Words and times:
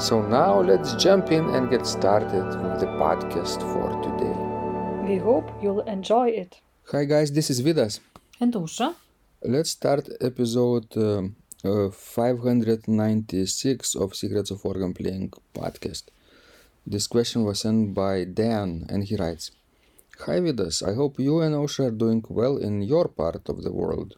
So 0.00 0.22
now 0.22 0.62
let's 0.62 0.94
jump 0.94 1.30
in 1.30 1.50
and 1.50 1.68
get 1.68 1.86
started 1.86 2.46
with 2.62 2.80
the 2.80 2.86
podcast 2.96 3.60
for 3.60 3.90
today. 4.00 4.34
We 5.06 5.18
hope 5.18 5.50
you'll 5.62 5.82
enjoy 5.82 6.30
it. 6.30 6.58
Hi 6.90 7.04
guys, 7.04 7.30
this 7.32 7.50
is 7.50 7.60
Vidas. 7.60 8.00
And 8.40 8.54
Aušra? 8.54 8.94
Let's 9.42 9.68
start 9.68 10.08
episode 10.22 10.96
um, 10.96 11.36
uh, 11.62 11.90
596 11.90 13.94
of 13.94 14.14
Secrets 14.14 14.50
of 14.50 14.64
Organ 14.64 14.94
Playing 14.94 15.34
podcast. 15.54 16.04
This 16.86 17.06
question 17.06 17.44
was 17.44 17.60
sent 17.60 17.92
by 17.92 18.24
Dan 18.24 18.86
and 18.88 19.04
he 19.04 19.16
writes 19.16 19.50
Hi 20.20 20.40
Vidas, 20.40 20.82
I 20.82 20.94
hope 20.94 21.20
you 21.20 21.40
and 21.40 21.54
Aušra 21.54 21.88
are 21.88 21.90
doing 21.90 22.24
well 22.30 22.56
in 22.56 22.80
your 22.80 23.06
part 23.06 23.46
of 23.50 23.62
the 23.62 23.72
world. 23.72 24.14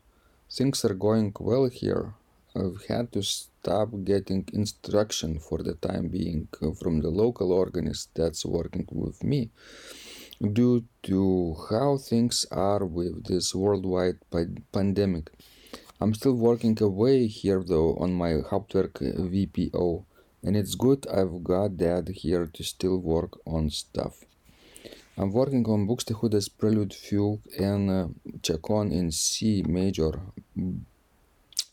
Things 0.48 0.84
are 0.84 0.94
going 0.94 1.32
well 1.40 1.68
here. 1.68 2.14
I've 2.54 2.84
had 2.86 3.12
to 3.12 3.22
stop 3.22 3.88
getting 4.04 4.48
instruction 4.52 5.38
for 5.38 5.58
the 5.62 5.74
time 5.74 6.08
being 6.08 6.48
from 6.80 7.00
the 7.00 7.10
local 7.10 7.52
organist 7.52 8.10
that's 8.14 8.44
working 8.44 8.86
with 8.90 9.24
me 9.24 9.50
due 10.52 10.84
to 11.04 11.56
how 11.70 11.96
things 11.96 12.44
are 12.50 12.84
with 12.84 13.24
this 13.24 13.54
worldwide 13.54 14.18
pandemic. 14.72 15.30
I'm 16.00 16.14
still 16.14 16.34
working 16.34 16.76
away 16.82 17.26
here 17.26 17.62
though 17.62 17.94
on 17.94 18.12
my 18.12 18.32
Hauptwerk 18.50 18.94
VPO, 19.00 20.04
and 20.42 20.56
it's 20.56 20.74
good 20.74 21.06
I've 21.06 21.44
got 21.44 21.76
Dad 21.76 22.08
here 22.08 22.46
to 22.52 22.64
still 22.64 22.98
work 22.98 23.38
on 23.46 23.70
stuff. 23.70 24.24
I'm 25.16 25.30
working 25.30 25.64
on 25.68 25.86
Buxtehude's 25.86 26.48
Prelude 26.48 26.94
Fugue 26.94 27.42
and 27.58 27.90
uh, 27.90 28.08
Chaconne 28.42 28.90
in 28.90 29.12
C 29.12 29.62
major, 29.62 30.20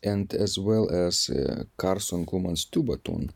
and 0.04 0.34
as 0.34 0.58
well 0.58 0.90
as 0.90 1.30
uh, 1.30 1.64
Carson 1.78 2.26
Cooman's 2.26 2.66
tuba 2.66 2.98
tune. 2.98 3.32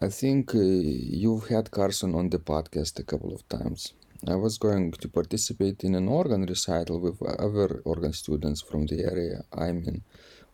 I 0.00 0.08
think 0.08 0.54
uh, 0.54 0.58
you've 0.58 1.48
had 1.48 1.70
Carson 1.70 2.14
on 2.14 2.30
the 2.30 2.38
podcast 2.38 2.98
a 2.98 3.04
couple 3.04 3.34
of 3.34 3.46
times. 3.48 3.92
I 4.26 4.34
was 4.34 4.58
going 4.58 4.92
to 4.92 5.08
participate 5.08 5.82
in 5.82 5.94
an 5.94 6.08
organ 6.08 6.44
recital 6.44 7.00
with 7.00 7.22
other 7.22 7.80
organ 7.84 8.12
students 8.12 8.60
from 8.60 8.86
the 8.86 9.04
area 9.04 9.44
I'm 9.52 9.78
in 9.84 10.02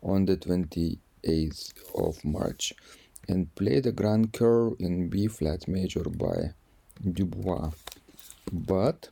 on 0.02 0.26
the 0.26 0.36
28th 0.36 1.72
of 1.94 2.24
March 2.24 2.72
and 3.28 3.52
play 3.56 3.80
the 3.80 3.92
Grand 3.92 4.32
Chœur 4.32 4.80
in 4.80 5.08
B 5.08 5.26
flat 5.26 5.66
major 5.66 6.04
by 6.04 6.54
Dubois. 7.02 7.72
But 8.52 9.10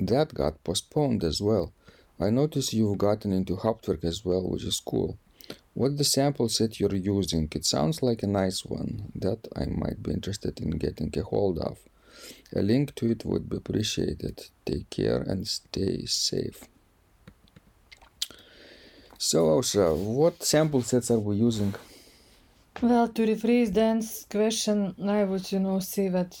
that 0.00 0.34
got 0.34 0.64
postponed 0.64 1.22
as 1.22 1.40
well. 1.40 1.72
I 2.22 2.28
notice 2.28 2.74
you've 2.74 2.98
gotten 2.98 3.32
into 3.32 3.56
Hauptwerk 3.56 4.04
as 4.04 4.26
well, 4.26 4.42
which 4.42 4.64
is 4.64 4.78
cool. 4.78 5.16
What 5.72 5.96
the 5.96 6.04
sample 6.04 6.50
set 6.50 6.78
you're 6.78 6.94
using? 6.94 7.48
It 7.54 7.64
sounds 7.64 8.02
like 8.02 8.22
a 8.22 8.26
nice 8.26 8.62
one 8.62 9.10
that 9.14 9.48
I 9.56 9.64
might 9.64 10.02
be 10.02 10.12
interested 10.12 10.60
in 10.60 10.72
getting 10.72 11.10
a 11.16 11.22
hold 11.22 11.58
of. 11.58 11.78
A 12.54 12.60
link 12.60 12.94
to 12.96 13.10
it 13.10 13.24
would 13.24 13.48
be 13.48 13.56
appreciated. 13.56 14.50
Take 14.66 14.90
care 14.90 15.22
and 15.22 15.48
stay 15.48 16.04
safe. 16.04 16.64
So, 19.16 19.46
Aušra, 19.46 19.96
what 19.96 20.42
sample 20.42 20.82
sets 20.82 21.10
are 21.10 21.18
we 21.18 21.36
using? 21.36 21.74
Well, 22.82 23.08
to 23.08 23.26
rephrase 23.26 23.72
Dan's 23.72 24.26
question, 24.30 24.94
I 25.08 25.24
would, 25.24 25.50
you 25.50 25.60
know, 25.60 25.78
say 25.80 26.08
that 26.08 26.38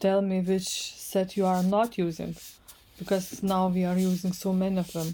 tell 0.00 0.22
me 0.22 0.40
which 0.40 0.68
set 0.94 1.36
you 1.36 1.46
are 1.46 1.62
not 1.64 1.98
using 1.98 2.36
because 3.02 3.42
now 3.42 3.68
we 3.68 3.84
are 3.84 3.98
using 3.98 4.32
so 4.32 4.52
many 4.52 4.78
of 4.78 4.92
them. 4.92 5.08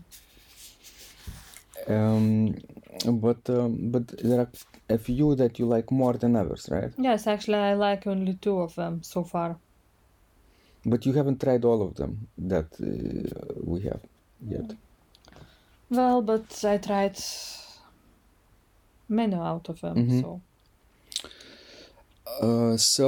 Um, 1.89 2.55
but 3.23 3.49
um, 3.49 3.91
but 3.91 4.07
there 4.23 4.41
are 4.41 4.51
a 4.89 4.99
few 4.99 5.35
that 5.37 5.59
you 5.59 5.67
like 5.77 5.91
more 5.91 6.15
than 6.19 6.37
others, 6.37 6.69
right? 6.71 6.93
Yes, 6.99 7.27
actually, 7.27 7.59
I 7.71 7.75
like 7.75 8.07
only 8.07 8.35
two 8.35 8.61
of 8.61 8.75
them 8.75 9.03
so 9.03 9.25
far. 9.25 9.57
But 10.85 11.07
you 11.07 11.13
haven't 11.15 11.41
tried 11.41 11.65
all 11.65 11.83
of 11.83 11.95
them 11.95 12.29
that 12.37 12.69
uh, 12.81 13.55
we 13.65 13.81
have 13.89 14.03
yet. 14.41 14.71
Well, 15.91 16.23
but 16.23 16.65
I 16.65 16.77
tried 16.79 17.19
many 19.09 19.35
out 19.35 19.69
of 19.69 19.81
them, 19.81 19.97
Mhm. 19.97 20.21
so 20.21 20.41
Uh, 22.43 22.77
so 22.77 23.07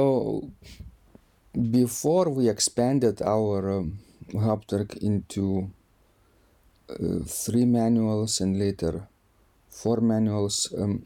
before 1.53 2.27
we 2.29 2.49
expanded 2.49 3.21
our 3.21 3.79
um, 3.79 3.99
Hauptwerk 4.33 4.97
into 4.97 5.69
uh, 6.89 7.23
three 7.25 7.65
manuals 7.65 8.41
and 8.41 8.57
later 8.59 9.07
four 9.69 10.01
manuals, 10.01 10.73
um, 10.77 11.05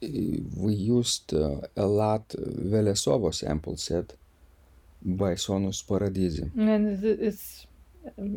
we 0.00 0.74
used 0.74 1.32
uh, 1.34 1.60
a 1.76 1.86
lot 1.86 2.28
Velesovo 2.30 3.32
sample 3.32 3.76
set 3.76 4.14
by 5.04 5.34
Sonus 5.34 5.82
Paradisi. 5.84 6.50
and 6.56 7.02
it's 7.04 7.66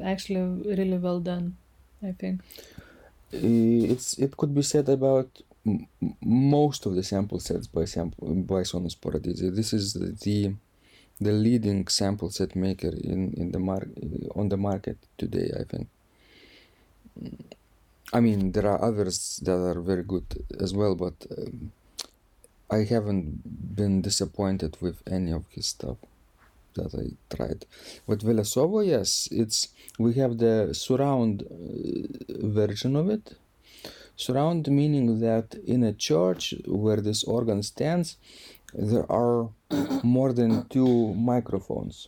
actually 0.04 0.42
really 0.76 0.98
well 0.98 1.20
done, 1.20 1.56
I 2.04 2.12
think. 2.12 2.42
Uh, 3.34 3.92
It's 3.94 4.18
it 4.20 4.38
could 4.38 4.54
be 4.54 4.62
said 4.62 4.90
about 4.90 5.30
most 6.22 6.86
of 6.86 6.96
the 6.96 7.04
sample 7.04 7.40
sets 7.40 7.68
by 7.68 7.86
sample 7.86 8.28
by 8.36 8.62
Sonus 8.64 8.96
Paradisi. 8.96 9.50
This 9.56 9.74
is 9.74 9.94
the 9.94 10.54
the 11.20 11.32
leading 11.32 11.88
sample 11.88 12.30
set 12.30 12.56
maker 12.56 12.94
in 13.12 13.34
in 13.34 13.52
the 13.52 13.60
mar- 13.60 13.88
on 14.36 14.50
the 14.50 14.58
market 14.58 14.98
today. 15.18 15.52
I 15.60 15.64
think. 15.64 15.88
I 18.14 18.20
mean, 18.20 18.52
there 18.52 18.68
are 18.68 18.82
others 18.84 19.40
that 19.44 19.58
are 19.58 19.82
very 19.82 20.04
good 20.04 20.26
as 20.60 20.74
well, 20.74 20.96
but 20.96 21.14
um, 21.38 21.72
I 22.70 22.84
haven't 22.84 23.76
been 23.76 24.02
disappointed 24.02 24.78
with 24.82 25.02
any 25.08 25.32
of 25.32 25.44
his 25.50 25.68
stuff 25.68 25.98
that 26.76 26.94
I 26.94 27.36
tried. 27.36 27.66
With 28.08 28.22
Velesovo, 28.24 28.86
yes, 28.86 29.28
it's 29.32 29.70
we 29.98 30.14
have 30.16 30.38
the 30.38 30.74
surround 30.74 31.44
uh, 31.44 32.48
version 32.48 32.96
of 32.96 33.10
it. 33.10 33.38
Surround 34.18 34.68
meaning 34.70 35.20
that 35.20 35.56
in 35.66 35.84
a 35.84 35.94
church 35.94 36.54
where 36.66 37.02
this 37.02 37.24
organ 37.24 37.62
stands, 37.64 38.18
there 38.78 39.10
are 39.12 39.50
more 40.04 40.34
than 40.34 40.68
two 40.70 41.14
microphones. 41.14 42.08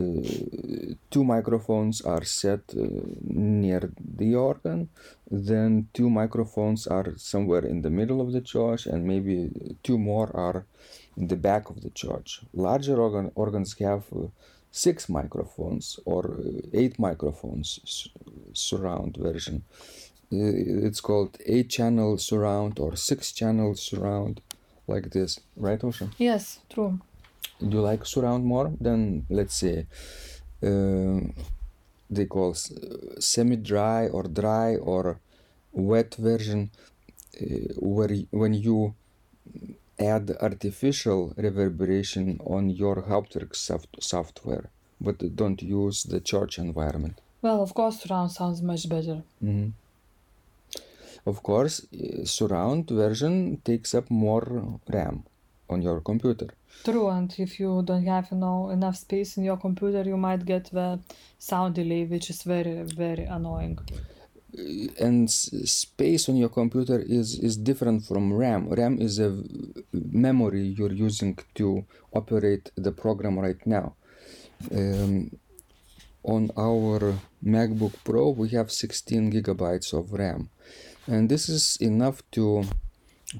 Uh, 0.00 0.94
two 1.10 1.24
microphones 1.24 2.00
are 2.02 2.22
set 2.22 2.60
uh, 2.76 2.86
near 3.24 3.90
the 3.98 4.32
organ, 4.32 4.88
then 5.28 5.88
two 5.92 6.08
microphones 6.08 6.86
are 6.86 7.14
somewhere 7.16 7.66
in 7.66 7.82
the 7.82 7.90
middle 7.90 8.20
of 8.20 8.30
the 8.32 8.40
church, 8.40 8.86
and 8.86 9.04
maybe 9.04 9.50
two 9.82 9.98
more 9.98 10.30
are 10.36 10.64
in 11.16 11.26
the 11.26 11.34
back 11.34 11.68
of 11.68 11.80
the 11.82 11.90
church. 11.90 12.42
Larger 12.54 13.00
organ, 13.00 13.32
organs 13.34 13.76
have 13.80 14.04
uh, 14.14 14.28
six 14.70 15.08
microphones 15.08 15.98
or 16.04 16.24
uh, 16.30 16.60
eight 16.72 16.96
microphones 16.98 17.80
surround 18.52 19.16
version. 19.16 19.64
Uh, 20.32 20.86
It's 20.86 21.00
called 21.00 21.38
eight 21.44 21.70
channel 21.70 22.18
surround 22.18 22.78
or 22.78 22.94
six 22.94 23.32
channel 23.32 23.74
surround, 23.74 24.42
like 24.88 25.10
this, 25.10 25.38
right, 25.56 25.80
Aušra? 25.80 26.08
Yes, 26.18 26.60
true. 26.68 26.98
Do 27.60 27.76
you 27.76 27.80
like 27.82 28.04
surround 28.06 28.44
more 28.44 28.70
than, 28.80 29.26
let's 29.28 29.54
say, 29.54 29.86
uh, 30.62 31.20
they 32.10 32.26
call 32.26 32.50
s- 32.52 32.72
semi-dry 33.18 34.08
or 34.08 34.22
dry 34.24 34.76
or 34.76 35.18
wet 35.72 36.14
version, 36.16 36.70
uh, 37.40 37.44
where 37.96 38.14
when 38.30 38.54
you 38.54 38.94
add 39.98 40.30
artificial 40.40 41.32
reverberation 41.36 42.38
on 42.46 42.70
your 42.70 42.96
Hauptwerk 43.10 43.54
soft- 43.54 43.96
software, 44.02 44.70
but 45.00 45.16
don't 45.36 45.60
use 45.62 46.04
the 46.04 46.20
church 46.20 46.58
environment. 46.58 47.16
Well, 47.42 47.60
of 47.62 47.74
course, 47.74 48.00
surround 48.00 48.30
sounds 48.32 48.62
much 48.62 48.88
better. 48.88 49.22
Mhm. 49.42 49.72
Of 51.30 51.42
course, 51.42 51.76
surround 52.24 52.88
version 52.90 53.60
takes 53.62 53.90
up 53.98 54.06
more 54.10 54.46
RAM 54.88 55.24
on 55.68 55.82
your 55.82 56.00
computer. 56.00 56.48
True, 56.84 57.08
and 57.08 57.30
if 57.38 57.60
you 57.60 57.82
don't 57.84 58.06
have, 58.06 58.28
you 58.30 58.38
know, 58.38 58.70
enough 58.70 58.96
space 58.96 59.36
in 59.36 59.44
your 59.44 59.58
computer, 59.58 60.02
you 60.02 60.16
might 60.16 60.44
get 60.46 60.64
the 60.78 61.00
sound 61.38 61.74
delay, 61.74 62.04
which 62.04 62.30
is 62.30 62.42
very, 62.42 62.82
very 63.04 63.24
annoying. 63.24 63.78
and 64.98 65.30
space 65.30 66.28
on 66.28 66.36
your 66.36 66.48
computer 66.48 66.98
is 67.18 67.38
is 67.48 67.56
different 67.56 68.04
from 68.08 68.32
RAM. 68.32 68.68
RAM 68.80 68.94
is 69.00 69.18
a 69.18 69.30
memory 69.92 70.64
you're 70.78 70.98
using 71.08 71.38
to 71.54 71.84
operate 72.12 72.70
the 72.76 72.92
program 72.92 73.38
right 73.38 73.62
now. 73.66 73.86
Um, 74.72 75.30
on 76.22 76.50
our 76.56 77.14
MacBook 77.44 77.94
Pro, 78.04 78.30
we 78.30 78.48
have 78.50 78.70
16 78.70 79.32
gigabytes 79.32 79.92
of 79.92 80.12
RAM, 80.12 80.50
and 81.08 81.28
this 81.28 81.48
is 81.48 81.78
enough 81.80 82.22
to 82.30 82.64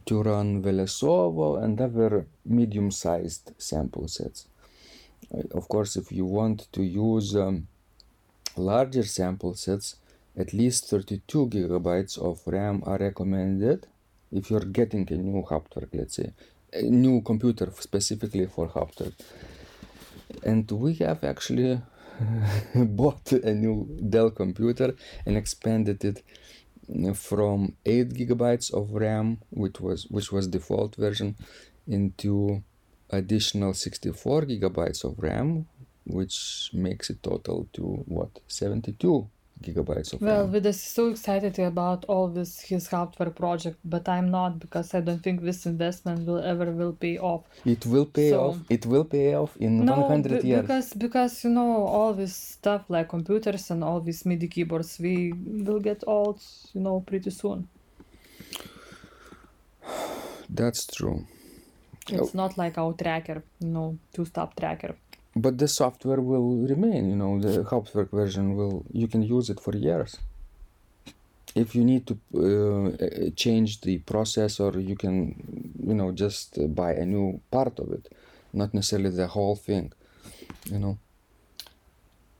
to 0.05 0.23
run 0.23 0.63
Velesovo 0.63 1.63
and 1.63 1.81
other 1.81 2.27
medium-sized 2.45 3.53
sample 3.59 4.07
sets. 4.09 4.47
Uh, 5.35 5.43
Of 5.59 5.69
course, 5.69 5.97
if 5.97 6.13
you 6.13 6.27
want 6.27 6.59
to 6.73 6.83
use 6.83 7.35
um, 7.37 7.69
larger 8.57 9.05
sample 9.05 9.55
sets, 9.55 9.97
at 10.37 10.53
least 10.53 10.91
32 10.91 11.47
gigabytes 11.49 12.19
of 12.19 12.41
RAM 12.47 12.83
are 12.87 12.99
recommended 12.99 13.87
if 14.31 14.51
you're 14.51 14.69
getting 14.81 15.11
a 15.11 15.17
new 15.17 15.43
Hauptwerk, 15.43 15.89
let's 15.93 16.17
say, 16.17 16.33
a 16.73 16.83
new 16.83 17.23
computer 17.23 17.73
specifically 17.79 18.47
for 18.47 18.69
Hauptwerk. 18.69 19.15
And 20.45 20.71
we 20.71 20.95
have 20.95 21.25
actually 21.25 21.81
bought 22.75 23.33
a 23.33 23.55
new 23.55 23.89
Dell 24.11 24.31
computer 24.31 24.95
and 25.25 25.37
expanded 25.37 26.05
it 26.05 26.23
from 27.15 27.75
8 27.85 28.11
gigabytes 28.11 28.73
of 28.73 28.93
RAM, 28.93 29.39
which 29.51 29.81
was 29.81 30.07
which 30.07 30.33
was 30.33 30.49
default 30.49 30.97
version, 30.97 31.37
into 31.87 32.63
additional 33.11 33.75
64 33.75 34.43
gigabytes 34.43 35.05
of 35.05 35.19
RAM, 35.19 35.67
which 36.05 36.71
makes 36.73 37.11
it 37.11 37.23
total 37.23 37.69
to 37.73 37.83
what 38.07 38.41
72 38.49 39.29
gigabytes 39.63 40.13
of 40.13 40.21
Well, 40.21 40.43
RAM. 40.45 40.53
Vidas 40.53 40.77
is 40.77 40.83
so 40.83 41.09
excited 41.11 41.59
about 41.59 42.05
all 42.07 42.29
this 42.29 42.61
his 42.61 42.87
hardware 42.89 43.31
project, 43.31 43.79
but 43.85 44.09
I'm 44.09 44.31
not 44.31 44.59
because 44.59 44.95
I 44.95 45.01
don't 45.01 45.23
think 45.23 45.43
this 45.43 45.67
investment 45.67 46.27
will 46.27 46.43
ever 46.53 46.67
will 46.81 46.93
pay 46.93 47.19
off. 47.19 47.43
It 47.65 47.85
will 47.87 48.07
pay 48.07 48.31
So- 48.31 48.41
off. 48.47 48.57
It 48.71 48.87
will 48.87 49.05
pay 49.05 49.35
off 49.35 49.57
in 49.57 49.85
No, 49.85 49.95
100 50.01 50.43
be- 50.43 50.49
years. 50.49 50.63
because 50.63 50.89
because 50.95 51.45
you 51.45 51.51
know 51.51 51.73
all 51.97 52.13
this 52.15 52.35
stuff 52.59 52.83
like 52.89 53.09
computers 53.09 53.71
and 53.71 53.83
all 53.85 54.01
these 54.01 54.25
MIDI 54.25 54.49
keyboards, 54.49 54.99
we 55.01 55.33
will 55.67 55.81
get 55.81 56.03
old, 56.07 56.41
you 56.75 56.81
know, 56.81 57.01
pretty 57.01 57.31
soon. 57.31 57.69
That's 60.49 60.87
true. 60.87 61.27
It's 62.11 62.33
not 62.35 62.57
like 62.57 62.79
our 62.79 62.95
tracker, 62.95 63.43
you 63.61 63.69
know, 63.69 63.99
two-stop 64.15 64.57
tracker. 64.57 64.95
But 65.45 65.55
the 65.63 65.69
software 65.69 66.21
will 66.31 66.51
remain. 66.75 67.03
You 67.13 67.19
know, 67.23 67.33
the 67.47 67.55
Hauptwerk 67.73 68.11
version 68.21 68.47
will. 68.59 68.77
You 69.03 69.07
can 69.13 69.23
use 69.23 69.47
it 69.53 69.61
for 69.65 69.75
years. 69.89 70.13
If 71.55 71.69
you 71.77 71.85
need 71.93 72.05
to 72.11 72.15
uh, 72.17 72.41
uh, 72.41 73.31
change 73.45 73.71
the 73.87 73.95
processor, 74.13 74.71
you 74.91 74.97
can, 75.05 75.17
you 75.89 75.95
know, 75.99 76.09
just 76.25 76.49
buy 76.81 76.93
a 77.05 77.07
new 77.15 77.41
part 77.51 77.79
of 77.79 77.89
it, 77.97 78.05
not 78.53 78.71
necessarily 78.75 79.11
the 79.23 79.29
whole 79.37 79.57
thing. 79.69 79.93
You 80.73 80.79
know. 80.83 80.95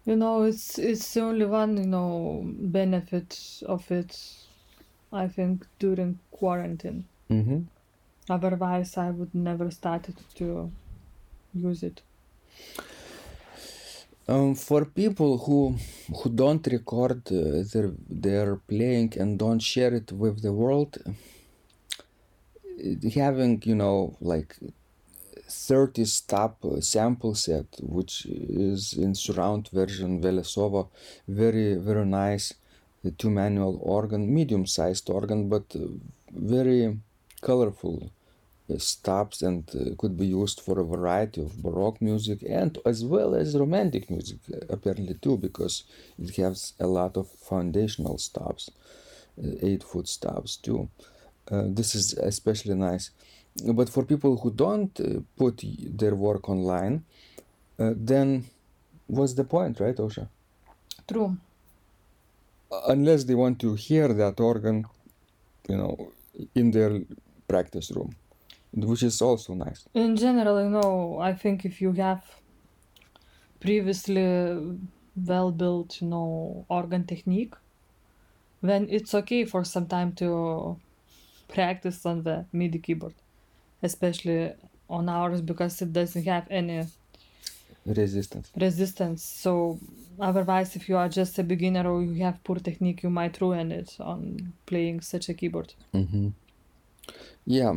You 0.09 0.17
know, 0.17 0.35
it's 0.51 0.79
it's 0.79 1.15
the 1.15 1.21
only 1.21 1.47
one, 1.61 1.77
you 1.77 1.87
know, 1.87 2.43
benefit 2.81 3.63
of 3.75 3.91
it, 4.01 4.13
I 5.13 5.29
think, 5.29 5.67
during 5.79 6.19
quarantine. 6.31 7.05
Mm-hmm. 7.31 7.61
Otherwise, 8.31 8.97
I 8.97 9.11
would 9.11 9.35
never 9.35 9.71
started 9.71 10.17
to 10.37 10.71
use 11.55 11.83
it. 11.83 12.03
Um, 14.31 14.55
for 14.55 14.85
people 14.85 15.39
who 15.39 15.77
who 16.17 16.29
don't 16.29 16.67
record 16.67 17.23
uh, 17.33 17.65
their 17.73 17.91
their 18.11 18.57
playing 18.57 19.15
and 19.19 19.39
don't 19.39 19.61
share 19.61 19.95
it 19.95 20.13
with 20.13 20.43
the 20.43 20.53
world, 20.53 20.99
uh, 21.07 21.13
having 23.15 23.63
you 23.65 23.75
know 23.75 24.17
like 24.21 24.55
30 25.49 26.05
stop 26.05 26.63
uh, 26.63 26.79
sample 26.83 27.35
set, 27.35 27.69
which 27.81 28.27
is 28.27 28.93
in 28.93 29.15
surround 29.15 29.71
version 29.73 30.21
Velesovo, 30.21 30.89
very 31.27 31.77
very 31.77 32.05
nice, 32.05 32.53
uh, 33.07 33.11
two 33.17 33.31
manual 33.31 33.79
organ, 33.83 34.35
medium 34.35 34.67
sized 34.67 35.09
organ, 35.09 35.49
but 35.49 35.75
very 36.31 36.99
colorful 37.41 38.11
stops 38.77 39.41
and 39.43 39.65
uh, 39.75 39.95
could 39.97 40.17
be 40.17 40.27
used 40.27 40.61
for 40.61 40.79
a 40.79 40.85
variety 40.85 41.41
of 41.41 41.63
baroque 41.63 42.03
music 42.03 42.43
and 42.47 42.79
as 42.85 43.05
well 43.05 43.35
as 43.35 43.57
romantic 43.57 44.11
music 44.11 44.39
uh, 44.53 44.59
apparently 44.69 45.15
too 45.15 45.37
because 45.39 45.85
it 46.19 46.37
has 46.37 46.75
a 46.79 46.87
lot 46.87 47.17
of 47.17 47.27
foundational 47.29 48.19
stops 48.19 48.71
uh, 49.43 49.53
eight 49.63 49.83
foot 49.83 50.09
stops 50.09 50.57
too. 50.57 50.89
Uh, 51.51 51.65
this 51.69 51.95
is 51.95 52.13
especially 52.15 52.75
nice. 52.75 53.11
But 53.65 53.89
for 53.89 54.05
people 54.05 54.37
who 54.39 54.51
don't 54.51 54.99
uh, 55.01 55.21
put 55.37 55.63
their 55.97 56.15
work 56.15 56.49
online 56.49 57.05
uh, 57.79 57.93
then 57.97 58.45
what's 59.07 59.35
the 59.35 59.45
point 59.45 59.81
right 59.81 59.97
Aušra? 59.97 60.29
True. 61.07 61.37
unless 62.89 63.25
they 63.25 63.35
want 63.35 63.59
to 63.61 63.75
hear 63.75 64.09
that 64.13 64.41
organ 64.41 64.85
you 65.69 65.77
know 65.77 66.13
in 66.55 66.71
their 66.71 67.01
practice 67.49 67.91
room 67.91 68.15
which 68.85 69.03
is 69.03 69.21
also 69.23 69.55
nice 69.55 69.87
In 69.95 70.17
general, 70.17 70.63
you 70.63 70.71
know, 70.71 71.19
I 71.21 71.33
think 71.35 71.65
if 71.65 71.81
you 71.81 71.93
have 71.93 72.23
previously 73.61 74.79
well 75.17 75.51
built, 75.51 76.01
you 76.01 76.09
know, 76.09 76.65
organ 76.69 77.05
technique, 77.07 77.55
then 78.63 78.87
it's 78.91 79.15
okay 79.15 79.45
for 79.45 79.65
some 79.65 79.87
time 79.87 80.13
to 80.13 80.77
practice 81.49 82.05
on 82.07 82.23
the 82.23 82.45
MIDI 82.53 82.79
keyboard, 82.79 83.15
especially 83.83 84.53
on 84.89 85.09
ours 85.09 85.41
because 85.41 85.81
it 85.83 85.93
doesn't 85.93 86.25
have 86.25 86.47
any 86.51 86.87
resistance 87.87 88.51
resistance. 88.61 89.23
So 89.23 89.79
otherwise, 90.21 90.77
if 90.77 90.89
you 90.89 90.97
are 90.97 91.09
just 91.09 91.39
a 91.39 91.43
beginner 91.43 91.91
or 91.91 92.03
you 92.03 92.23
have 92.25 92.43
poor 92.45 92.57
technique, 92.57 93.03
you 93.03 93.11
might 93.11 93.41
ruin 93.41 93.73
it 93.73 93.97
on 94.01 94.53
playing 94.67 95.01
such 95.01 95.29
a 95.29 95.35
keyboard. 95.35 95.75
hmm 95.93 96.29
Yeah, 97.47 97.75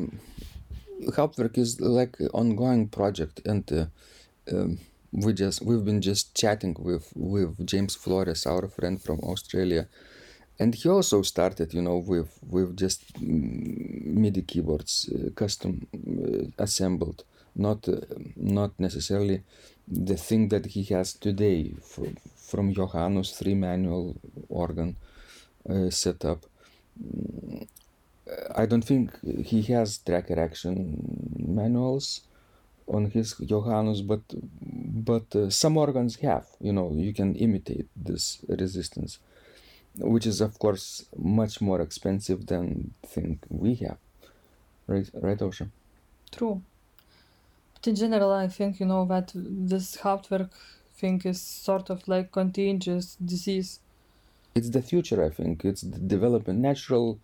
um, 1.07 1.11
Hauptwerk 1.13 1.57
is 1.57 1.79
like 1.81 2.17
ongoing 2.33 2.89
project, 2.89 3.41
and 3.45 3.71
uh, 3.71 3.85
um, 4.51 4.79
we 5.11 5.33
just 5.33 5.61
we've 5.61 5.85
been 5.85 6.01
just 6.01 6.35
chatting 6.35 6.75
with 6.79 7.11
with 7.15 7.65
James 7.65 7.95
Flores, 7.95 8.45
our 8.45 8.67
friend 8.67 9.01
from 9.01 9.19
Australia, 9.21 9.87
and 10.59 10.75
he 10.75 10.89
also 10.89 11.21
started, 11.21 11.73
you 11.73 11.81
know, 11.81 11.97
with 11.97 12.39
with 12.49 12.77
just 12.77 13.13
mm, 13.15 14.05
MIDI 14.05 14.41
keyboards, 14.41 15.09
uh, 15.13 15.29
custom 15.35 15.87
uh, 15.95 16.63
assembled, 16.63 17.23
not 17.55 17.87
uh, 17.87 18.01
not 18.35 18.71
necessarily 18.79 19.43
the 19.87 20.17
thing 20.17 20.49
that 20.49 20.67
he 20.67 20.83
has 20.85 21.13
today 21.13 21.73
from 21.81 22.17
from 22.37 22.73
Johannus 22.73 23.31
three 23.37 23.55
manual 23.55 24.15
organ 24.49 24.95
uh, 25.69 25.89
setup. 25.89 26.45
I 28.55 28.65
don't 28.65 28.83
think 28.83 29.11
he 29.45 29.61
has 29.73 29.97
tracker 29.97 30.39
action 30.39 31.33
manuals 31.37 32.21
on 32.87 33.05
his 33.11 33.33
Johannus, 33.35 34.01
but 34.01 34.21
but 34.61 35.35
uh, 35.35 35.49
some 35.49 35.77
organs 35.77 36.17
have. 36.17 36.47
You 36.59 36.73
know, 36.73 36.91
you 36.93 37.13
can 37.13 37.35
imitate 37.35 37.87
this 37.95 38.39
resistance, 38.47 39.19
which 39.97 40.25
is 40.25 40.41
of 40.41 40.59
course 40.59 41.05
much 41.17 41.61
more 41.61 41.81
expensive 41.81 42.45
than 42.47 42.93
thing 43.05 43.39
we 43.49 43.75
have. 43.75 43.97
Right, 44.87 45.09
right, 45.13 45.37
Aušra. 45.37 45.69
True. 46.31 46.61
But 47.73 47.87
in 47.87 47.95
general, 47.95 48.31
I 48.31 48.47
think, 48.47 48.79
you 48.79 48.85
know, 48.85 49.05
that 49.05 49.31
this 49.33 49.97
Hauptwerk 49.97 50.49
thing 50.95 51.21
is 51.25 51.41
sort 51.41 51.89
of 51.89 52.07
like 52.07 52.31
contagious 52.31 53.15
disease. 53.15 53.79
It's 54.53 54.69
the 54.69 54.81
future. 54.81 55.23
I 55.23 55.29
think 55.29 55.63
it's 55.63 55.81
the 55.81 55.97
development, 55.97 56.59
natural 56.59 57.19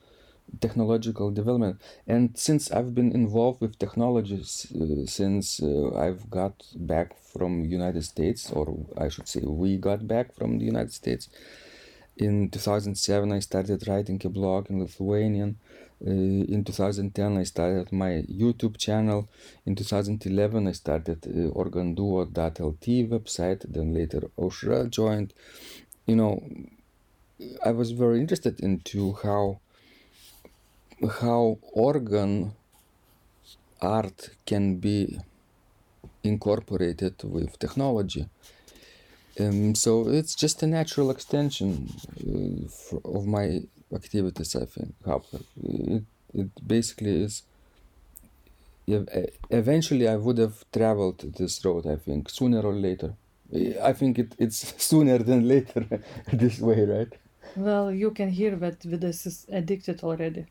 technological 0.60 1.32
development. 1.32 1.82
And 2.08 2.38
since 2.38 2.72
I've 2.72 2.96
been 2.96 3.12
involved 3.12 3.62
with 3.62 3.78
technologies 3.80 4.72
uh, 4.76 5.06
since 5.06 5.62
uh, 5.62 5.96
I've 5.96 6.30
got 6.30 6.64
back 6.76 7.18
from 7.22 7.66
United 7.66 8.04
States, 8.04 8.52
or 8.52 8.78
I 8.98 9.10
should 9.10 9.28
say, 9.28 9.42
we 9.42 9.78
got 9.78 10.08
back 10.08 10.34
from 10.34 10.60
the 10.60 10.66
United 10.66 10.94
States. 10.94 11.30
In 12.18 12.50
2007, 12.50 13.32
I 13.32 13.40
started 13.40 13.88
writing 13.88 14.20
a 14.26 14.30
blog 14.30 14.70
in 14.72 14.80
Lithuanian. 14.80 15.58
Uh, 16.06 16.10
in 16.10 16.64
2010, 16.64 17.38
I 17.38 17.44
started 17.44 17.92
my 17.92 18.24
YouTube 18.30 18.78
channel. 18.78 19.30
In 19.66 19.76
2011, 19.76 20.68
I 20.68 20.72
started 20.72 21.26
uh, 21.26 21.52
organduo.lt 21.54 22.88
website. 23.10 23.72
Then 23.72 23.94
later, 23.94 24.30
Aušra 24.38 24.90
joined. 24.90 25.34
You 26.08 26.16
know, 26.16 26.44
I 27.64 27.72
was 27.72 27.92
very 27.92 28.20
interested 28.20 28.60
into 28.62 29.14
how 29.24 29.60
how 31.02 31.58
organ 31.74 32.54
art 33.82 34.30
can 34.46 34.76
be 34.78 35.20
incorporated 36.24 37.16
with 37.24 37.58
technology 37.60 38.30
Um, 39.40 39.76
so 39.76 40.10
it's 40.10 40.36
just 40.36 40.64
a 40.64 40.68
natural 40.68 41.12
extension 41.12 41.90
uh, 42.28 42.98
of 43.18 43.28
my 43.28 43.62
activities. 43.94 44.56
I 44.56 44.66
think. 44.66 44.96
It 45.64 46.04
it 46.34 46.68
basically 46.68 47.24
is. 47.24 47.44
Eventually, 49.50 50.08
I 50.08 50.16
would 50.16 50.38
have 50.38 50.64
traveled 50.72 51.20
this 51.38 51.64
road. 51.66 51.86
I 51.86 51.96
think 51.98 52.30
sooner 52.30 52.62
or 52.62 52.74
later. 52.74 53.16
I 53.82 53.94
think 53.94 54.20
it, 54.20 54.36
it's 54.38 54.74
sooner 54.90 55.18
than 55.20 55.48
later 55.48 55.86
this 56.34 56.60
way, 56.60 56.86
right? 56.86 57.14
Well, 57.56 57.92
you 57.92 58.12
can 58.12 58.30
hear 58.30 58.56
that 58.56 58.80
Vidas 58.84 59.26
is 59.26 59.46
addicted 59.52 60.02
already. 60.04 60.46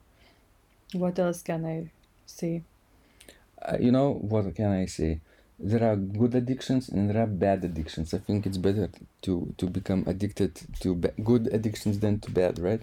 What 0.93 1.19
else 1.19 1.43
can 1.43 1.65
I 1.65 1.91
say? 2.27 2.63
Uh, 3.61 3.77
you 3.81 3.91
know 3.91 4.13
what 4.13 4.55
can 4.55 4.71
I 4.71 4.87
say? 4.87 5.21
There 5.59 5.83
are 5.91 5.97
good 5.97 6.35
addictions 6.35 6.89
and 6.89 7.09
there 7.09 7.23
are 7.23 7.27
bad 7.27 7.65
addictions. 7.65 8.13
I 8.13 8.19
think 8.19 8.47
it's 8.47 8.59
better 8.59 8.91
to 9.23 9.55
to 9.57 9.67
become 9.67 10.05
addicted 10.07 10.61
to 10.81 10.95
good 11.25 11.49
addictions 11.53 11.99
than 11.99 12.21
to 12.21 12.31
bad, 12.31 12.59
right? 12.59 12.83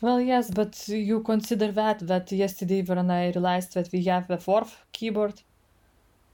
Well, 0.00 0.20
yes, 0.20 0.50
but 0.50 0.88
you 0.88 1.20
consider 1.20 1.70
that 1.72 2.06
that 2.06 2.32
yesterday 2.32 2.82
when 2.82 3.10
I 3.10 3.26
realized 3.30 3.74
that 3.74 3.90
we 3.92 4.04
have 4.04 4.30
a 4.30 4.38
fourth 4.38 4.76
keyboard, 4.92 5.42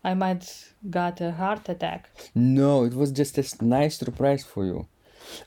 I 0.05 0.15
might 0.15 0.73
got 0.89 1.21
a 1.21 1.33
heart 1.33 1.69
attack. 1.69 2.09
No, 2.35 2.85
it 2.85 2.95
was 2.95 3.11
just 3.11 3.37
a 3.39 3.65
nice 3.65 3.99
surprise 3.99 4.45
for 4.45 4.65
you. 4.65 4.87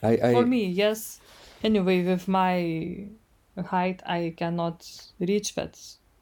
I, 0.03 0.19
I 0.21 0.33
For 0.33 0.45
me, 0.45 0.65
yes. 0.65 1.19
Anyway, 1.63 2.03
with 2.03 2.27
my 2.27 3.07
height, 3.57 4.01
I 4.05 4.33
cannot 4.37 4.87
reach 5.19 5.55
that 5.55 5.79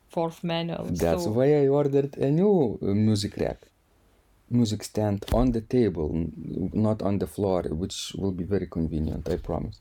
fourth 0.10 0.43
manual. 0.43 0.86
That's 0.86 1.24
so 1.24 1.31
why 1.31 1.63
I 1.63 1.67
ordered 1.67 2.17
a 2.17 2.29
new 2.31 2.79
uh, 2.81 2.86
music 2.86 3.38
rack, 3.38 3.60
music 4.50 4.84
stand 4.84 5.25
on 5.34 5.51
the 5.51 5.62
table, 5.62 6.27
not 6.74 7.01
on 7.01 7.19
the 7.19 7.27
floor, 7.27 7.63
which 7.63 8.13
will 8.17 8.31
be 8.31 8.43
very 8.43 8.67
convenient. 8.67 9.29
I 9.29 9.38
promise. 9.38 9.79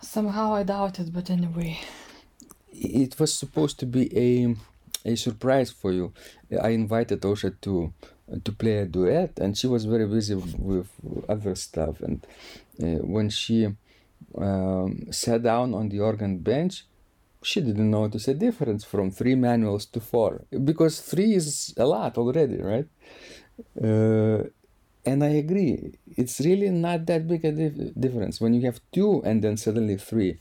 somehow 0.00 0.54
I 0.54 0.62
doubt 0.62 0.98
it, 0.98 1.12
but 1.12 1.30
anyway. 1.30 1.78
It 2.72 3.18
was 3.18 3.32
supposed 3.34 3.78
to 3.80 3.86
be 3.86 4.04
a 4.16 4.54
a 5.04 5.16
surprise 5.16 5.70
for 5.70 5.92
you. 5.92 6.12
I 6.60 6.70
invited 6.70 7.20
Aušra 7.22 7.54
to 7.62 7.92
to 8.44 8.52
play 8.52 8.78
a 8.78 8.86
duet, 8.86 9.38
and 9.38 9.56
she 9.56 9.68
was 9.68 9.84
very 9.84 10.06
busy 10.06 10.34
with 10.34 10.88
other 11.28 11.54
stuff. 11.54 12.00
And 12.00 12.26
uh, 12.82 13.04
when 13.06 13.30
she 13.30 13.68
um, 14.36 15.06
sat 15.10 15.42
down 15.42 15.74
on 15.74 15.88
the 15.88 16.00
organ 16.00 16.38
bench, 16.38 16.86
she 17.42 17.60
didn't 17.60 17.90
notice 17.90 18.28
a 18.28 18.34
difference 18.34 18.84
from 18.84 19.10
three 19.10 19.34
manuals 19.36 19.86
to 19.86 20.00
four 20.00 20.44
because 20.64 21.00
three 21.00 21.34
is 21.34 21.74
a 21.78 21.86
lot 21.86 22.18
already, 22.18 22.58
right? 22.60 22.86
Uh, 23.82 24.44
and 25.06 25.24
I 25.24 25.30
agree, 25.44 25.94
it's 26.16 26.40
really 26.40 26.70
not 26.70 27.06
that 27.06 27.28
big 27.28 27.44
a 27.44 27.52
dif- 27.52 27.94
difference 27.98 28.40
when 28.40 28.54
you 28.54 28.62
have 28.62 28.80
two 28.92 29.22
and 29.24 29.42
then 29.42 29.56
suddenly 29.56 29.96
three. 29.98 30.38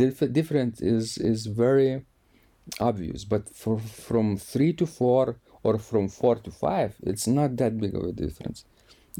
Dif- 0.00 0.32
difference 0.32 0.80
is 0.82 1.18
is 1.18 1.46
very 1.46 2.04
obvious, 2.80 3.24
but 3.24 3.44
for 3.56 3.78
from 3.78 4.36
three 4.36 4.72
to 4.74 4.86
four 4.86 5.38
or 5.64 5.78
from 5.78 6.08
four 6.08 6.36
to 6.36 6.50
five, 6.50 6.96
it's 7.02 7.26
not 7.28 7.56
that 7.58 7.78
big 7.78 7.94
of 7.96 8.04
a 8.04 8.12
difference. 8.12 8.64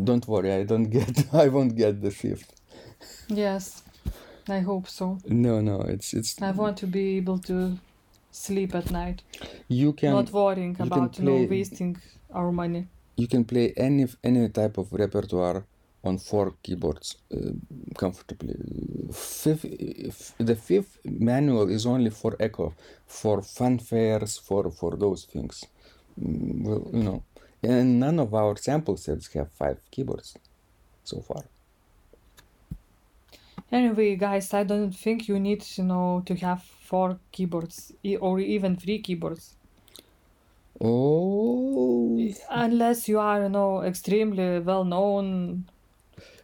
Don't 0.03 0.27
worry, 0.29 0.53
I 0.53 0.65
don't 0.65 0.91
get, 0.99 1.35
I 1.35 1.49
won't 1.49 1.77
get 1.77 2.03
the 2.03 2.13
fifth. 2.13 2.53
Yes, 3.29 3.83
I 4.49 4.61
hope 4.61 4.89
so. 4.89 5.19
No, 5.27 5.61
no, 5.61 5.81
it's 5.83 6.13
it's. 6.15 6.41
I 6.43 6.51
want 6.53 6.77
to 6.79 6.87
be 6.87 7.17
able 7.19 7.39
to 7.39 7.79
sleep 8.31 8.75
at 8.75 8.91
night, 8.91 9.23
You 9.69 9.93
can 9.93 10.13
not 10.13 10.33
worrying 10.33 10.77
about 10.81 11.19
you 11.19 11.25
know 11.25 11.47
wasting 11.51 11.97
our 12.35 12.51
money. 12.53 12.87
you 13.17 13.29
can 13.29 13.45
play 13.45 13.73
any 13.77 14.07
any 14.25 14.49
type 14.49 14.79
of 14.81 14.93
repertoire 14.93 15.65
on 16.05 16.19
four 16.19 16.55
keyboards 16.63 17.17
uh, 17.35 17.53
comfortably. 17.99 18.55
Fifth, 19.13 19.65
if 19.65 20.35
the 20.39 20.57
fifth 20.57 20.99
manual 21.05 21.69
is 21.71 21.87
only 21.87 22.11
for 22.11 22.33
echo, 22.41 22.75
for 23.07 23.43
fanfares, 23.43 24.41
for 24.41 24.71
for 24.71 24.97
those 24.97 25.25
things. 25.33 25.65
Mm, 26.21 26.65
Well, 26.67 26.91
you 26.93 27.03
know, 27.05 27.23
and 27.63 28.01
none 28.01 28.19
of 28.23 28.35
our 28.35 28.57
sample 28.57 28.97
sets 28.97 29.33
have 29.35 29.51
five 29.53 29.79
keyboards 29.91 30.37
so 31.05 31.21
far. 31.21 31.43
Anyway, 33.73 34.17
guys, 34.17 34.53
I 34.53 34.65
don't 34.65 34.93
think 34.93 35.29
you 35.29 35.39
need 35.41 35.65
you 35.79 35.85
know 35.85 36.23
to 36.27 36.35
have 36.37 36.63
four 36.63 37.19
keyboards 37.33 37.93
e- 38.03 38.17
or 38.17 38.39
even 38.39 38.77
three 38.77 38.99
keyboards 39.01 39.57
Oh, 40.81 42.19
unless 42.51 43.09
you 43.09 43.19
are 43.19 43.43
you 43.45 43.49
know 43.49 43.83
extremely 43.83 44.59
well 44.61 44.85
known 44.85 45.65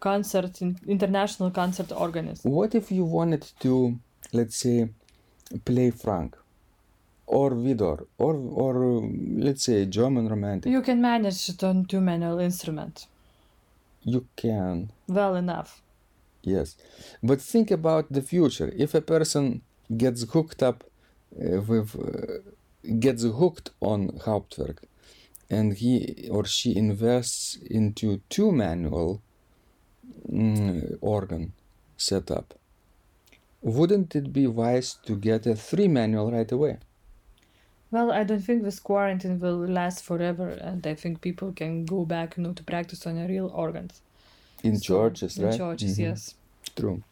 concert 0.01 0.63
in, 0.63 0.79
international 0.87 1.51
concert 1.51 1.93
organist. 1.93 2.45
what 2.45 2.75
if 2.75 2.91
you 2.93 3.05
wanted 3.05 3.45
to, 3.61 3.99
let's 4.33 4.57
say, 4.57 4.89
play 5.65 5.91
Franck, 5.91 6.37
or 7.27 7.51
Widor, 7.51 8.07
or 8.17 8.35
or 8.37 8.75
let's 9.47 9.65
say 9.65 9.85
German 9.87 10.29
romantic? 10.29 10.71
You 10.73 10.83
can 10.83 11.01
manage 11.01 11.49
it 11.49 11.63
on 11.65 11.85
two 11.85 12.01
manual 12.01 12.39
instrument 12.39 13.07
You 14.03 14.27
can. 14.37 14.91
well 15.09 15.35
enough. 15.37 15.83
Yes, 16.43 16.77
but 17.23 17.41
think 17.41 17.71
about 17.71 18.13
the 18.13 18.23
future. 18.23 18.73
If 18.77 18.95
a 18.95 19.01
person 19.01 19.63
gets 19.97 20.23
hooked 20.33 20.63
up 20.63 20.85
uh, 21.37 21.61
with, 21.63 21.95
uh, 21.97 22.91
gets 22.99 23.23
hooked 23.25 23.71
on 23.81 24.09
Hauptwerk, 24.27 24.79
and 25.51 25.75
he 25.75 26.29
or 26.31 26.45
she 26.45 26.77
invests 26.77 27.57
into 27.71 28.21
two 28.29 28.53
manual 28.53 29.23
mm, 30.31 30.97
organ 31.01 31.53
setup, 31.97 32.55
wouldn't 33.61 34.15
it 34.15 34.33
be 34.33 34.47
wise 34.47 34.95
to 35.07 35.17
get 35.17 35.47
a 35.47 35.55
three 35.57 35.89
manual 35.89 36.31
right 36.33 36.51
away? 36.53 36.79
Well, 37.91 38.11
I 38.13 38.25
don't 38.25 38.41
think 38.41 38.63
this 38.63 38.81
quarantine 38.81 39.41
will 39.41 39.59
last 39.59 40.05
forever, 40.05 40.49
and 40.51 40.87
I 40.87 40.95
think 40.95 41.21
people 41.21 41.53
can 41.53 41.85
go 41.85 42.05
back, 42.05 42.37
you 42.37 42.43
know, 42.43 42.53
to 42.53 42.63
practice 42.63 43.07
on 43.07 43.19
a 43.19 43.27
real 43.27 43.49
organs. 43.49 44.03
In 44.63 44.79
So, 44.79 44.85
churches, 44.85 45.39
in 45.39 45.45
right? 45.45 45.57
churches, 45.57 45.99
Mhm. 45.99 46.03
yes. 46.03 46.35
True. 46.77 47.03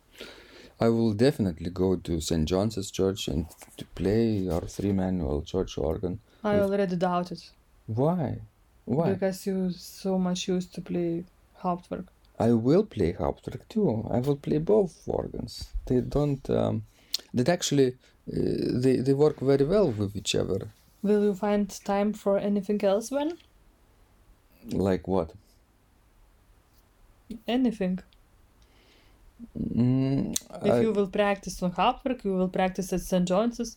I 0.80 0.88
will 0.88 1.14
definitely 1.14 1.70
go 1.70 1.96
to 1.96 2.20
St. 2.20 2.46
John's 2.48 2.90
Church 2.90 3.28
and 3.28 3.46
to 3.78 3.84
play 3.94 4.48
our 4.48 4.66
three 4.66 4.92
manual 4.92 5.42
church 5.42 5.78
organ. 5.78 6.20
I 6.44 6.58
already 6.60 6.96
doubt 6.96 7.32
it 7.32 7.50
Why? 7.86 8.40
Why? 8.84 9.14
because 9.14 9.46
you 9.46 9.70
so 9.72 10.18
much 10.18 10.48
used 10.48 10.74
to 10.74 10.80
play 10.80 11.24
Hauptwerk. 11.62 12.06
I 12.38 12.52
will 12.52 12.84
play 12.84 13.12
Hauptwerk 13.14 13.62
too. 13.68 14.04
I 14.10 14.18
will 14.20 14.36
play 14.36 14.58
both 14.58 15.08
organs. 15.08 15.70
They 15.86 16.00
don't. 16.00 16.48
Um, 16.50 16.82
that 17.32 17.48
actually, 17.48 17.88
uh, 17.88 18.80
they 18.82 18.96
they 18.96 19.14
work 19.14 19.40
very 19.40 19.64
well 19.64 19.90
with 19.90 20.14
each 20.16 20.34
other. 20.34 20.68
Will 21.02 21.22
you 21.24 21.34
find 21.34 21.68
time 21.84 22.12
for 22.12 22.38
anything 22.38 22.84
else 22.84 23.10
when? 23.10 23.38
Like 24.72 25.08
what? 25.08 25.32
Anything. 27.46 27.98
Mm, 29.58 30.34
If 30.62 30.72
I, 30.72 30.80
you 30.80 30.92
will 30.92 31.08
practice 31.08 31.62
on 31.62 31.72
Hauptwerk, 31.72 32.24
you 32.24 32.32
will 32.34 32.48
practice 32.48 32.92
at 32.92 33.00
St. 33.00 33.26
John's. 33.26 33.76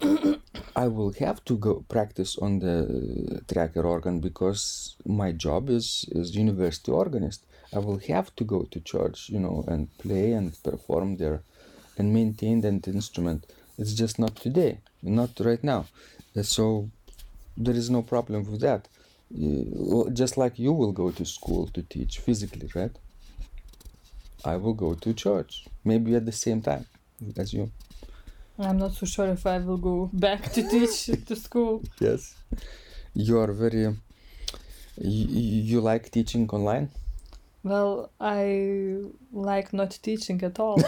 I 0.76 0.88
will 0.88 1.12
have 1.14 1.44
to 1.46 1.56
go 1.56 1.84
practice 1.88 2.36
on 2.38 2.58
the 2.58 3.42
tracker 3.52 3.82
organ 3.82 4.20
because 4.20 4.96
my 5.06 5.32
job 5.32 5.70
is 5.70 6.04
is 6.10 6.36
university 6.36 6.92
organist. 6.92 7.40
I 7.74 7.78
will 7.78 7.98
have 8.08 8.34
to 8.36 8.44
go 8.44 8.62
to 8.72 8.80
church, 8.80 9.28
you 9.28 9.40
know, 9.40 9.64
and 9.66 9.88
play 9.98 10.32
and 10.32 10.52
perform 10.62 11.16
there, 11.16 11.40
and 11.98 12.12
maintain 12.12 12.60
that 12.60 12.86
instrument. 12.88 13.46
It's 13.78 13.94
just 13.94 14.18
not 14.18 14.36
today, 14.36 14.78
not 15.02 15.30
right 15.40 15.62
now. 15.64 15.86
So 16.42 16.90
there 17.56 17.74
is 17.74 17.88
no 17.90 18.02
problem 18.02 18.50
with 18.50 18.60
that. 18.60 18.88
Just 20.12 20.36
like 20.36 20.58
you 20.58 20.72
will 20.72 20.92
go 20.92 21.10
to 21.10 21.24
school 21.24 21.66
to 21.68 21.82
teach 21.82 22.18
physically, 22.18 22.70
right? 22.74 22.96
I 24.44 24.56
will 24.56 24.74
go 24.74 24.94
to 24.94 25.12
church, 25.12 25.66
maybe 25.84 26.14
at 26.14 26.24
the 26.24 26.32
same 26.32 26.62
time 26.62 26.86
as 27.36 27.52
you. 27.52 27.70
I'm 28.58 28.78
not 28.78 28.92
so 28.92 29.04
sure 29.04 29.26
if 29.28 29.46
I 29.46 29.58
will 29.58 29.76
go 29.76 30.10
back 30.12 30.52
to 30.52 30.62
teach 30.70 31.06
to 31.26 31.36
school. 31.36 31.82
Yes. 32.00 32.36
You 33.14 33.40
are 33.40 33.52
very. 33.52 33.96
You, 34.98 35.26
you 35.70 35.80
like 35.80 36.10
teaching 36.10 36.48
online? 36.50 36.90
Well, 37.62 38.10
I 38.20 39.02
like 39.32 39.72
not 39.72 39.98
teaching 40.02 40.42
at 40.44 40.60
all. 40.60 40.80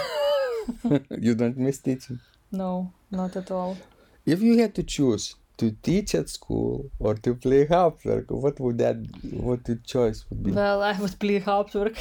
you 1.11 1.35
don't 1.35 1.59
miss 1.59 1.78
teaching. 1.78 2.21
No, 2.52 2.92
not 3.11 3.37
at 3.37 3.50
all. 3.50 3.76
If 4.25 4.40
you 4.40 4.59
had 4.59 4.75
to 4.76 4.83
choose 4.83 5.35
to 5.58 5.72
teach 5.82 6.14
at 6.14 6.28
school 6.28 6.90
or 6.98 7.14
to 7.14 7.34
play 7.34 7.66
Hauptwerk, 7.66 8.30
what 8.30 8.58
would 8.60 8.78
that, 8.78 8.96
what 9.32 9.64
the 9.64 9.76
choice 9.76 10.24
would 10.28 10.42
be? 10.42 10.52
Well, 10.52 10.82
I 10.82 10.98
would 10.98 11.18
play 11.18 11.40
Hauptwerk. 11.40 11.96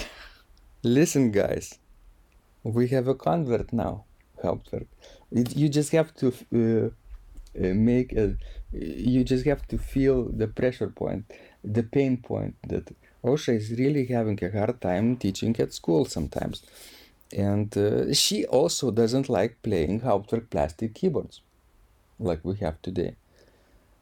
Listen, 0.84 1.32
guys, 1.32 1.80
we 2.64 2.88
have 2.90 3.08
a 3.08 3.16
convert 3.16 3.74
now, 3.74 4.06
Hauptwerk. 4.44 4.88
It, 5.32 5.56
you 5.58 5.70
just 5.70 5.92
have 5.92 6.14
to 6.16 6.28
uh, 6.28 6.90
uh, 7.60 7.74
make 7.74 8.14
a, 8.14 8.38
you 8.72 9.24
just 9.24 9.46
have 9.46 9.68
to 9.68 9.78
feel 9.78 10.30
the 10.32 10.48
pressure 10.48 10.90
point. 10.90 11.26
the 11.64 11.84
pain 11.84 12.18
point 12.18 12.56
that 12.68 12.96
Aušra 13.24 13.56
is 13.58 13.72
really 13.72 14.06
having 14.06 14.40
a 14.42 14.52
hard 14.58 14.80
time 14.80 15.18
teaching 15.18 15.56
at 15.60 15.74
school 15.74 16.06
sometimes. 16.06 16.64
And 17.36 17.76
uh, 17.78 18.14
she 18.14 18.46
also 18.46 18.92
doesn't 18.92 19.28
like 19.28 19.62
playing 19.64 20.02
Hauptwerk 20.02 20.50
plastic 20.50 20.94
keyboards 20.94 21.42
like 22.20 22.42
we 22.44 22.56
have 22.58 22.82
today. 22.82 23.16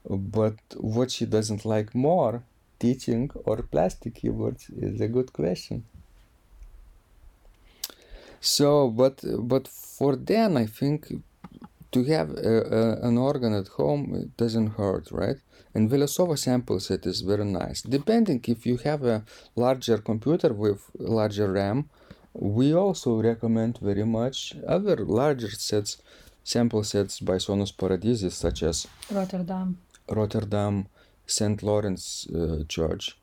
But 0.09 0.55
what 0.77 1.11
she 1.11 1.25
doesn't 1.25 1.65
like 1.65 1.95
more, 1.95 2.43
teaching 2.79 3.31
or 3.45 3.57
plastic 3.63 4.15
keyboards, 4.15 4.69
is 4.69 5.01
a 5.01 5.07
good 5.07 5.33
question. 5.33 5.85
So, 8.39 8.89
but 8.89 9.23
but 9.39 9.67
for 9.67 10.15
then, 10.15 10.57
I 10.57 10.67
think 10.67 10.99
to 11.91 12.03
have 12.03 12.29
a, 12.31 12.55
a, 12.79 13.07
an 13.07 13.17
organ 13.17 13.53
at 13.53 13.69
home 13.79 14.31
doesn't 14.37 14.71
hurt, 14.79 15.11
right? 15.11 15.37
And 15.73 15.89
Velesovo 15.89 16.37
sample 16.37 16.79
set 16.79 17.05
is 17.05 17.21
very 17.21 17.45
nice. 17.45 17.81
Depending 17.81 18.41
if 18.47 18.65
you 18.65 18.77
have 18.77 19.03
a 19.03 19.23
larger 19.55 19.97
computer 19.97 20.53
with 20.53 20.79
larger 20.99 21.51
RAM, 21.51 21.89
we 22.33 22.73
also 22.73 23.21
recommend 23.21 23.79
very 23.79 24.05
much 24.05 24.53
other 24.67 24.97
larger 24.97 25.51
sets, 25.51 26.01
sample 26.43 26.83
sets 26.83 27.19
by 27.19 27.37
Sonus 27.37 27.71
Paradisi, 27.71 28.31
such 28.31 28.63
as 28.63 28.87
Rotterdam. 29.11 29.77
Rotterdam 30.07 30.87
St. 31.25 31.61
Lawrence 31.63 32.27
uh, 32.33 32.63
Church, 32.67 33.17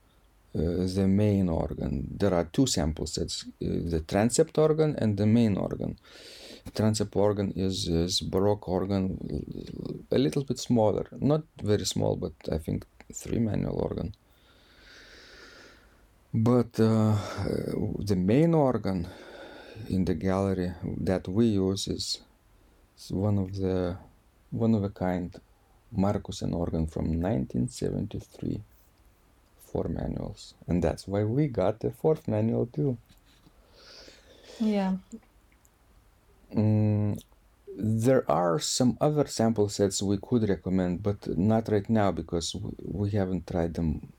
uh, 0.55 0.61
the 0.97 1.07
main 1.07 1.49
organ. 1.49 2.09
There 2.19 2.35
are 2.35 2.45
two 2.45 2.67
sample 2.67 3.07
sets, 3.07 3.45
uh, 3.45 3.67
the 3.93 4.01
transept 4.01 4.59
organ 4.59 4.97
and 4.99 5.17
the 5.17 5.27
main 5.27 5.57
organ. 5.57 5.99
Transept 6.75 7.17
organ 7.17 7.53
is, 7.57 7.89
is 7.89 8.21
Baroque 8.21 8.69
organ, 8.69 9.19
a 10.11 10.19
little 10.19 10.45
bit 10.45 10.59
smaller, 10.59 11.07
not 11.19 11.43
very 11.63 11.85
small, 11.85 12.17
but 12.17 12.33
I 12.51 12.59
think 12.59 12.87
three 13.13 13.39
manual 13.39 13.81
organ. 13.81 14.15
But 16.35 16.79
uh, 16.81 17.17
the 17.99 18.17
main 18.17 18.55
organ 18.55 19.09
in 19.89 20.05
the 20.05 20.15
gallery 20.15 20.73
that 20.83 21.29
we 21.29 21.47
use 21.47 21.89
is 21.89 22.21
one 23.11 23.39
of 23.39 23.57
the 23.57 23.97
one 24.51 24.75
of 24.75 24.85
a 24.85 24.91
kind 24.91 25.35
Marcussen 25.97 26.53
organ 26.55 26.87
from 26.87 27.07
1973 27.21 28.63
four 29.61 29.89
manuals 29.89 30.55
and 30.69 30.83
that's 30.83 31.09
why 31.09 31.25
we 31.25 31.49
got 31.49 31.81
the 31.81 31.91
fourth 31.91 32.29
manual 32.29 32.67
too 32.67 32.97
Yeah. 34.61 34.97
Mm, 36.55 37.19
there 37.77 38.31
are 38.31 38.59
some 38.59 38.97
other 39.01 39.27
sample 39.27 39.69
sets 39.69 40.03
we 40.03 40.19
could 40.19 40.49
recommend, 40.49 41.03
but 41.03 41.27
not 41.39 41.69
right 41.69 41.89
now 41.89 42.13
because 42.13 42.55
we, 42.55 42.71
we 42.83 43.11
haven't 43.11 43.47
tried 43.47 43.75
them 43.75 44.13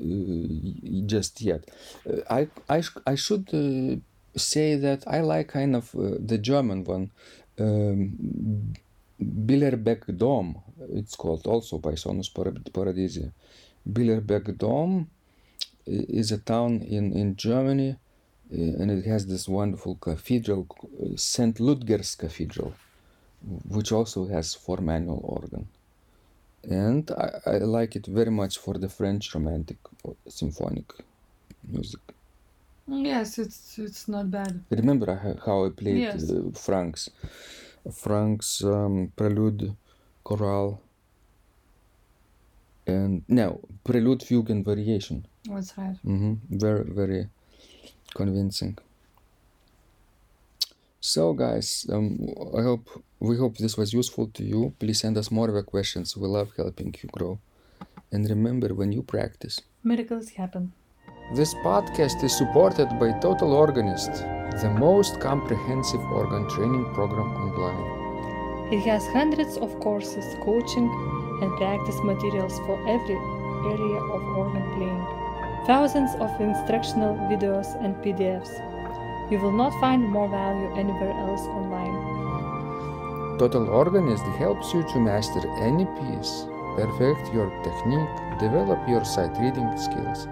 uh, 0.00 1.06
just 1.06 1.40
yet. 1.40 1.64
Uh, 2.08 2.20
I 2.30 2.48
I 2.68 2.80
sh- 2.82 3.02
I 3.06 3.14
should 3.14 3.48
uh, 3.52 3.96
say 4.36 4.76
that 4.76 5.04
I 5.06 5.20
like 5.20 5.48
kind 5.48 5.74
of 5.76 5.94
uh, 5.94 6.16
the 6.20 6.38
German 6.38 6.84
one, 6.84 7.10
um, 7.58 8.74
Billerbeck 9.20 10.06
Dom. 10.16 10.56
It's 10.92 11.16
called 11.16 11.46
also 11.46 11.78
by 11.78 11.92
Sonus 11.92 12.28
Paradisi. 12.72 13.30
Billerbeck 13.90 14.56
Dom 14.58 15.06
i- 15.86 16.06
is 16.20 16.32
a 16.32 16.38
town 16.38 16.82
in 16.82 17.12
in 17.12 17.36
Germany 17.36 17.90
uh, 18.52 18.80
and 18.80 18.90
it 18.90 19.04
has 19.06 19.26
this 19.26 19.48
wonderful 19.48 19.96
cathedral, 19.96 20.66
uh, 20.72 21.16
St. 21.16 21.56
Ludger's 21.60 22.14
Cathedral, 22.14 22.72
which 23.68 23.90
also 23.92 24.26
has 24.26 24.54
four 24.54 24.78
manual 24.80 25.20
organ. 25.22 25.66
And 26.68 27.10
I, 27.12 27.28
I 27.54 27.58
like 27.58 27.96
it 27.96 28.06
very 28.06 28.30
much 28.30 28.58
for 28.58 28.74
the 28.74 28.88
French 28.88 29.34
romantic 29.34 29.78
symphonic 30.28 30.92
music. 31.72 32.00
Yes, 32.88 33.38
it's 33.38 33.78
it's 33.78 34.06
not 34.08 34.30
bad. 34.30 34.62
Remember 34.70 35.06
how 35.46 35.66
I 35.66 35.70
played 35.70 36.02
Yes. 36.02 36.30
uh, 36.30 36.50
Franck's, 36.54 37.10
Franck's 37.92 38.62
um, 38.64 39.12
Prelude, 39.16 39.76
Chorale, 40.24 40.80
and 42.86 43.22
no, 43.28 43.60
Prelude, 43.84 44.22
Fugue, 44.22 44.50
and 44.50 44.64
Variation. 44.64 45.26
That's 45.44 45.76
right. 45.78 45.96
hmm 46.02 46.34
Very, 46.50 46.84
very 46.84 47.28
convincing. 48.14 48.78
So, 51.00 51.32
guys, 51.34 51.86
um, 51.92 52.18
I 52.58 52.62
hope 52.62 53.02
we 53.20 53.36
hope 53.36 53.58
this 53.58 53.76
was 53.76 53.92
useful 53.92 54.26
to 54.34 54.42
you. 54.44 54.74
Please 54.78 55.00
send 55.00 55.16
us 55.16 55.30
more 55.30 55.48
of 55.48 55.54
your 55.54 55.62
questions. 55.62 56.16
We 56.16 56.26
love 56.26 56.50
helping 56.56 56.94
you 57.00 57.08
grow. 57.12 57.38
And 58.10 58.28
remember, 58.28 58.74
when 58.74 58.90
you 58.92 59.02
practice, 59.02 59.60
Miracles 59.84 60.30
happen. 60.30 60.72
This 61.32 61.54
podcast 61.54 62.22
is 62.22 62.36
supported 62.36 62.86
by 63.00 63.10
Total 63.18 63.52
Organist, 63.52 64.12
the 64.62 64.70
most 64.78 65.18
comprehensive 65.18 66.00
organ 66.12 66.48
training 66.48 66.84
program 66.94 67.34
online. 67.34 68.72
It 68.72 68.82
has 68.86 69.04
hundreds 69.08 69.56
of 69.56 69.78
courses, 69.80 70.36
coaching, 70.44 70.88
and 71.42 71.50
practice 71.56 71.98
materials 72.04 72.56
for 72.60 72.78
every 72.86 73.16
area 73.66 74.00
of 74.14 74.22
organ 74.38 74.62
playing. 74.76 75.66
Thousands 75.66 76.14
of 76.20 76.30
instructional 76.40 77.16
videos 77.26 77.74
and 77.82 77.96
PDFs. 78.04 78.62
You 79.28 79.40
will 79.40 79.50
not 79.50 79.72
find 79.80 80.08
more 80.08 80.28
value 80.28 80.72
anywhere 80.76 81.10
else 81.10 81.40
online. 81.40 83.38
Total 83.38 83.68
Organist 83.68 84.24
helps 84.38 84.72
you 84.72 84.84
to 84.84 85.00
master 85.00 85.42
any 85.58 85.86
piece, 85.86 86.46
perfect 86.76 87.34
your 87.34 87.50
technique, 87.64 88.38
develop 88.38 88.78
your 88.88 89.04
sight 89.04 89.36
reading 89.40 89.76
skills, 89.76 90.28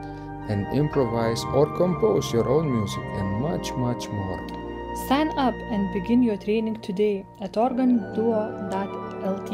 and 0.49 0.67
improvise 0.73 1.43
or 1.55 1.67
compose 1.77 2.33
your 2.33 2.49
own 2.49 2.71
music 2.71 3.05
and 3.15 3.41
much, 3.41 3.73
much 3.73 4.09
more. 4.09 4.41
Sign 5.09 5.29
up 5.37 5.55
and 5.55 5.93
begin 5.93 6.23
your 6.23 6.37
training 6.37 6.81
today 6.81 7.27
at 7.41 7.55
organduo.lt 7.55 9.51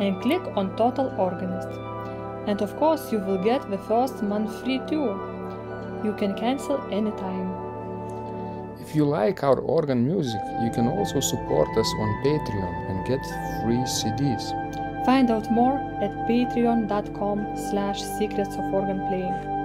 and 0.00 0.22
click 0.22 0.42
on 0.56 0.76
Total 0.76 1.12
Organist. 1.18 1.68
And 2.46 2.62
of 2.62 2.76
course, 2.76 3.12
you 3.12 3.18
will 3.18 3.42
get 3.42 3.68
the 3.70 3.78
first 3.78 4.22
month 4.22 4.62
free 4.62 4.80
too. 4.86 5.18
You 6.04 6.14
can 6.16 6.34
cancel 6.34 6.80
anytime. 6.90 7.70
If 8.80 8.96
you 8.96 9.04
like 9.04 9.44
our 9.44 9.58
organ 9.60 10.06
music, 10.06 10.40
you 10.62 10.70
can 10.70 10.88
also 10.88 11.20
support 11.20 11.68
us 11.76 11.92
on 11.98 12.22
Patreon 12.24 12.90
and 12.90 13.06
get 13.06 13.22
free 13.62 13.84
CDs. 13.84 14.54
Find 15.04 15.30
out 15.30 15.50
more 15.50 15.78
at 16.00 16.10
patreon.com 16.28 17.56
slash 17.70 18.02
secrets 18.18 18.54
of 18.54 18.72
organ 18.72 18.98
playing. 19.08 19.59